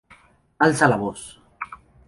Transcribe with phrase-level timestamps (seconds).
[0.67, 1.21] Alza la voz.